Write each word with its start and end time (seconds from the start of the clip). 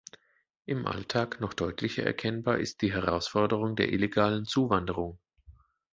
Im 0.65 0.87
Alltag 0.87 1.41
noch 1.41 1.53
deutlicher 1.53 2.01
erkennbar 2.03 2.57
ist 2.57 2.81
die 2.81 2.91
Herausforderung 2.91 3.75
der 3.75 3.93
illegalen 3.93 4.45
Zuwanderung. 4.45 5.19